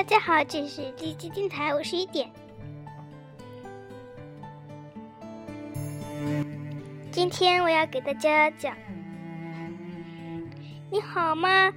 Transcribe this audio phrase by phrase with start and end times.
[0.00, 2.30] 大家好，这是第七电台，我是一点。
[7.12, 8.74] 今天我要给大家讲，
[10.90, 11.70] 你好吗？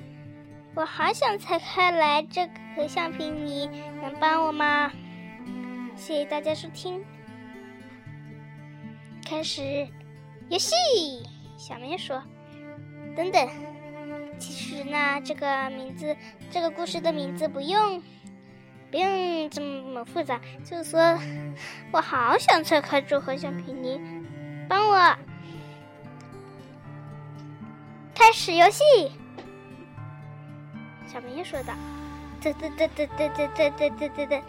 [0.73, 2.48] 我好想拆开来这
[2.78, 3.70] 个橡皮泥，
[4.02, 4.90] 能帮我吗？
[5.98, 7.04] 谢谢大家收听，
[9.28, 9.86] 开始
[10.48, 10.74] 游戏。
[11.58, 12.24] 小明说
[13.18, 13.50] ：“等等，
[14.43, 16.14] 其实呢，这个名字，
[16.52, 18.04] 这个故事的名字不用，
[18.92, 20.38] 不用这么复杂。
[20.66, 21.18] 就是说
[21.93, 24.02] 我好想拆开这盒橡皮泥，
[24.68, 25.16] 帮我
[28.14, 28.83] 开始游戏。”
[31.07, 31.74] 小明说道
[32.44, 34.41] ：“嘚嘚嘚嘚嘚嘚嘚嘚嘚嘚嘚。”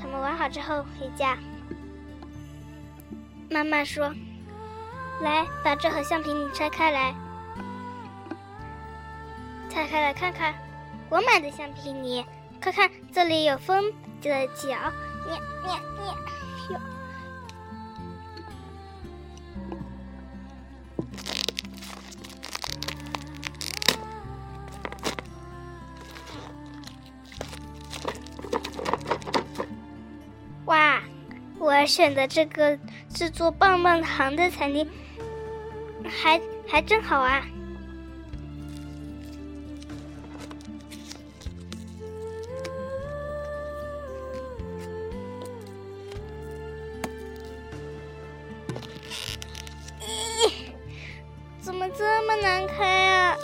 [0.00, 1.36] 他们玩好之后回家，
[3.50, 4.14] 妈妈说
[5.20, 7.14] ：“来，把这盒橡皮泥拆开来，
[9.76, 10.54] 拆开来看看，
[11.10, 12.24] 我买的橡皮泥，
[12.58, 14.90] 看看这里有风的脚，
[15.26, 16.14] 念念念，
[16.70, 16.80] 哟。”
[30.64, 31.02] 哇，
[31.58, 32.78] 我选的这个
[33.12, 34.88] 制作棒棒糖的餐厅，
[36.02, 37.44] 还还真好啊！
[51.66, 53.36] 怎么这么难开啊？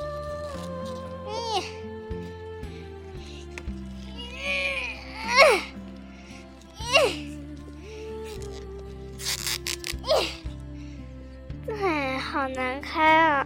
[11.67, 13.45] 哎，好难开啊！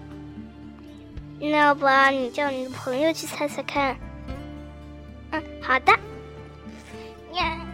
[1.40, 3.96] 那要不你叫你的朋友去猜猜看？
[5.30, 5.92] 嗯，好的。
[7.32, 7.66] 呀，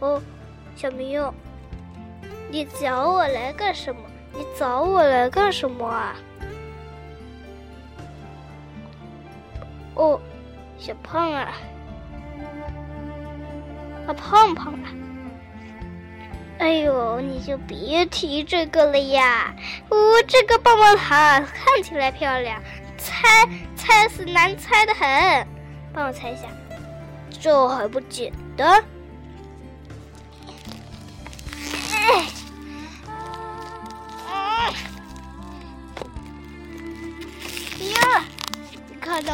[0.00, 0.20] 哦，
[0.76, 1.32] 小明佑，
[2.50, 4.02] 你找我来干什么？
[4.36, 6.14] 你找我来干什么啊？
[9.94, 10.20] 哦，
[10.78, 11.52] 小胖啊，
[14.06, 14.86] 啊胖胖啊！
[16.58, 19.54] 哎呦，你就别提这个了呀！
[19.88, 22.62] 哦，这个棒棒糖看起来漂亮，
[22.98, 25.46] 猜猜是难猜的很。
[25.94, 26.48] 帮我猜一下，
[27.30, 28.84] 这还不简单？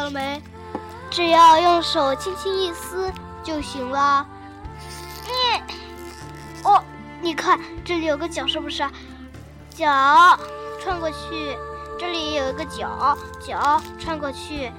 [0.03, 0.43] 了没？
[1.11, 4.27] 只要用手轻轻一撕就行了。
[5.27, 5.75] 你，
[6.65, 6.83] 哦。
[7.25, 8.85] 你看，这里有个角，是不是？
[9.71, 9.87] 角
[10.83, 11.57] 穿过去，
[11.97, 14.73] 这里有一个角，角穿过去。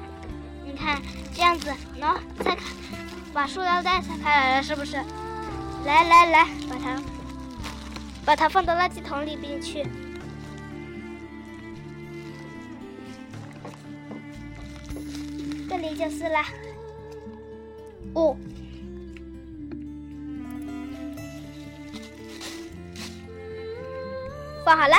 [0.66, 1.01] 你看
[1.34, 2.61] 这样子，喏，拆开，
[3.34, 4.97] 把塑料袋拆开来了，是不是？
[5.85, 7.01] 来来来，把它，
[8.25, 9.88] 把它放到垃圾桶里边去。
[15.84, 16.40] 里就是了。
[18.14, 18.38] 哦。
[24.66, 24.96] 放好了，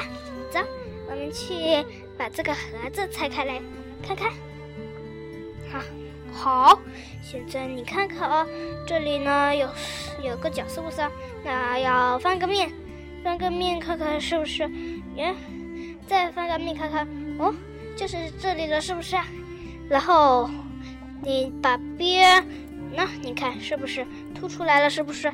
[0.51, 0.61] 走，
[1.09, 1.83] 我们去
[2.19, 3.59] 把这个盒子拆开来
[4.07, 4.31] 看看。
[5.73, 5.81] 好，
[6.31, 6.81] 好，
[7.23, 8.47] 现在你看看啊，
[8.87, 9.67] 这里呢有
[10.23, 11.01] 有个角，是不是？
[11.43, 12.71] 那要翻个面，
[13.25, 14.71] 翻个面看看是不是？
[15.17, 15.35] 耶，
[16.07, 17.09] 再翻个面看看，
[17.39, 17.55] 哦，
[17.97, 19.17] 就是这里了，是不是？
[19.89, 20.51] 然后
[21.23, 22.47] 你把边，
[22.93, 24.91] 那你看是不是凸出来了？
[24.91, 25.33] 是不是？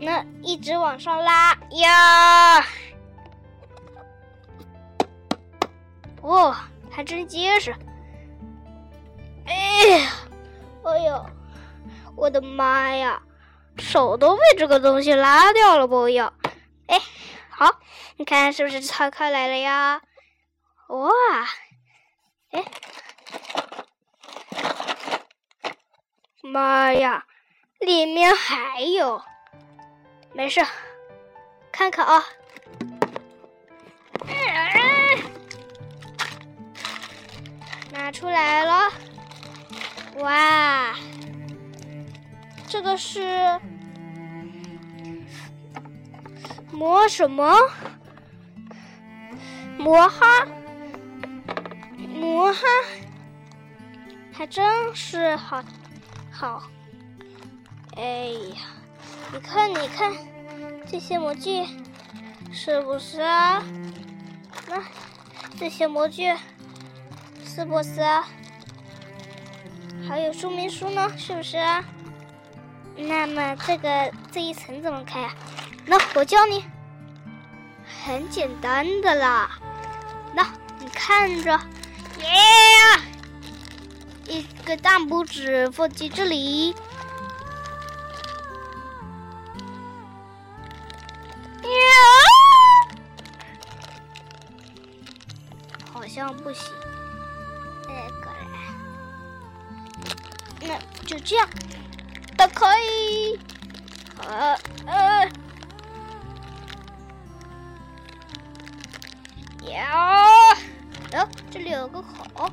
[0.00, 2.64] 那一直往上拉呀。
[6.20, 6.54] 哦，
[6.90, 7.74] 还真结实！
[9.46, 9.54] 哎
[9.88, 10.10] 呀，
[10.84, 11.26] 哎呦，
[12.16, 13.22] 我的妈呀，
[13.78, 16.32] 手都被这个东西拉掉了不要！
[16.88, 17.00] 哎，
[17.48, 17.80] 好，
[18.16, 20.02] 你看是不是拆开来了呀？
[20.88, 21.10] 哇，
[22.50, 22.64] 哎，
[26.46, 27.24] 妈呀，
[27.80, 29.20] 里面还有，
[30.32, 30.64] 没事，
[31.72, 32.24] 看看啊。
[37.92, 38.92] 拿出来了，
[40.18, 40.94] 哇！
[42.68, 43.60] 这个是
[46.70, 47.58] 磨什么？
[49.76, 50.46] 魔哈，
[51.96, 52.62] 魔哈，
[54.32, 55.62] 还真是好，
[56.38, 56.62] 好。
[57.96, 58.56] 哎呀，
[59.32, 60.12] 你看，你看
[60.86, 61.66] 这些模具
[62.52, 63.64] 是不是啊？
[64.68, 64.82] 那
[65.58, 66.34] 这些模具。
[67.48, 68.28] 是不是啊？
[70.06, 71.82] 还有说明书呢，是不是啊？
[72.98, 75.34] 那么这个这一层怎么开啊？
[75.86, 76.62] 那我教你，
[78.04, 79.58] 很简单的啦。
[80.34, 80.46] 那
[80.80, 81.50] 你看着，
[82.20, 82.26] 耶，
[84.66, 86.74] 个大拇指放进这里，
[95.92, 96.72] 好像不行。
[97.88, 98.38] 哎，过来，
[100.62, 100.76] 那
[101.06, 101.48] 就这样。
[102.36, 102.66] 打开，
[104.18, 105.30] 呃呃，
[109.70, 109.94] 呀，
[111.12, 112.50] 哦，这里有个口，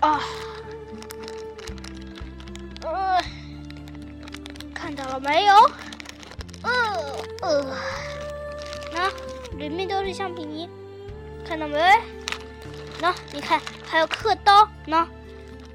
[0.00, 0.20] 啊，
[2.82, 3.22] 呃，
[4.74, 5.54] 看到了没有？
[6.62, 6.70] 呃
[7.42, 7.76] 呃，
[8.92, 9.10] 那
[9.56, 10.68] 里面都是橡皮泥，
[11.46, 11.78] 看到没？
[13.00, 15.06] 那你看，还有刻刀，那。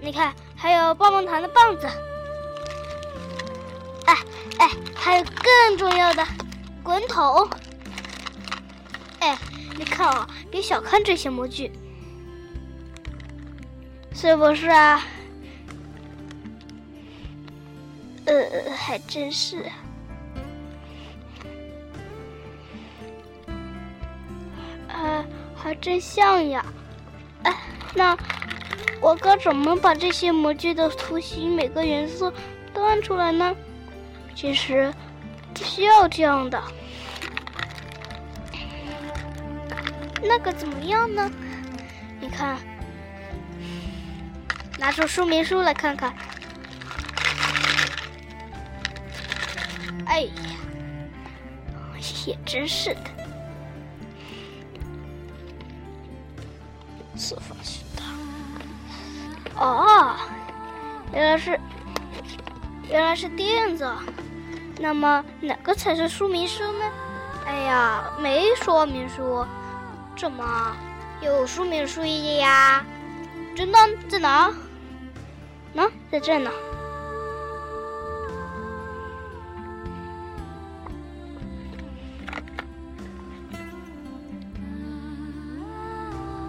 [0.02, 1.88] 你看，还有棒棒糖的棒子，
[4.06, 4.16] 哎
[4.60, 6.24] 哎，还有更重要的
[6.84, 7.50] 滚筒，
[9.20, 9.36] 哎，
[9.78, 11.72] 你看啊，别小看这些模具，
[14.16, 15.04] 是不是啊？
[18.26, 18.34] 呃，
[18.76, 19.70] 还真是，
[24.88, 25.24] 呃，
[25.54, 26.66] 还真像呀，
[27.44, 27.54] 哎，
[27.94, 28.18] 那。
[29.02, 32.34] 我该怎么把这些模具的图形每个颜色
[32.74, 33.56] 都按出来呢？
[34.34, 34.92] 其实
[35.54, 36.60] 不需要这样的。
[40.24, 41.30] 那个怎么样呢？
[42.20, 42.58] 你看，
[44.78, 46.14] 拿出说明书来看看。
[50.06, 50.32] 哎呀，
[52.26, 53.00] 也真是的，
[57.16, 57.84] 四方形。
[59.58, 60.16] 哦，
[61.14, 61.60] 原来是，
[62.90, 63.90] 原来是垫子。
[64.78, 66.92] 那么哪个才是说明书呢？
[67.46, 69.46] 哎呀，没说明书，
[70.18, 70.76] 怎么
[71.22, 72.86] 有说明书页呀？
[73.56, 73.80] 真的
[74.10, 74.54] 在哪？
[75.74, 76.52] 呢，在这呢。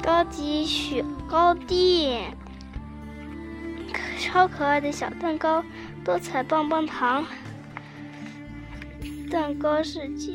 [0.03, 2.37] 高级雪糕店。
[4.19, 5.63] 超可爱的小蛋糕，
[6.05, 7.25] 多彩棒棒糖，
[9.31, 10.33] 蛋糕世界。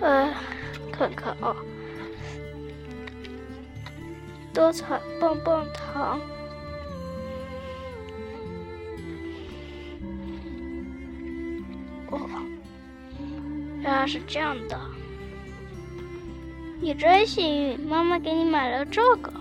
[0.00, 0.32] 呃，
[0.92, 1.56] 看看啊，
[4.54, 6.20] 多彩棒棒糖。
[13.80, 14.78] 原来是这样的，
[16.80, 19.32] 你真幸运，妈妈给你买了这个。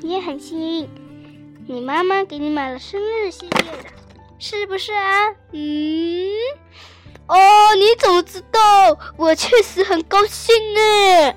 [0.00, 0.88] 你也很幸运，
[1.66, 3.88] 你妈妈给你买了生日系列的，
[4.38, 5.30] 是不是啊？
[5.52, 6.30] 嗯，
[7.28, 8.98] 哦，你怎么知道？
[9.16, 11.34] 我确实很高兴呢。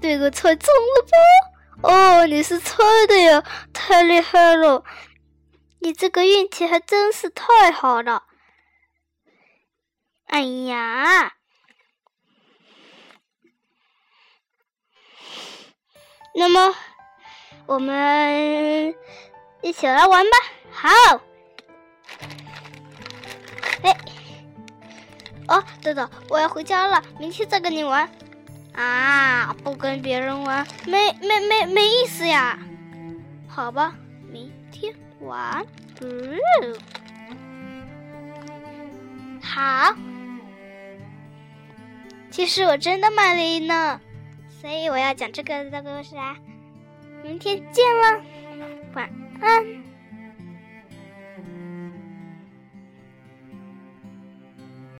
[0.00, 1.16] 这个猜中了吧？
[1.90, 2.76] 哦，你是猜
[3.08, 4.84] 的呀，太厉害了！
[5.80, 8.24] 你这个运气还真是太好了。
[10.26, 11.32] 哎呀，
[16.34, 16.74] 那么
[17.66, 18.94] 我们
[19.62, 20.36] 一起来玩吧。
[20.70, 21.20] 好，
[23.82, 23.96] 哎，
[25.48, 28.08] 哦，豆豆，我要回家了，明天再跟你玩。
[28.74, 32.58] 啊，不跟别人玩，没没没没意思呀。
[33.48, 33.94] 好吧，
[34.30, 35.66] 明天玩。
[36.00, 36.38] 嗯
[39.42, 39.94] 好。
[42.30, 44.00] 其实我真的买了呢，
[44.60, 46.36] 所以我要讲这个的故事啊。
[47.24, 48.20] 明天见了，
[48.94, 49.87] 晚安。